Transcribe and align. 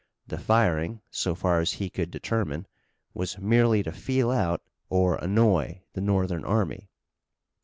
The 0.25 0.39
firing, 0.39 1.01
so 1.11 1.35
far 1.35 1.59
as 1.59 1.73
he 1.73 1.87
could 1.91 2.09
determine, 2.09 2.65
was 3.13 3.37
merely 3.37 3.83
to 3.83 3.91
feel 3.91 4.31
out 4.31 4.63
or 4.89 5.17
annoy 5.17 5.83
the 5.93 6.01
Northern 6.01 6.43
army. 6.43 6.89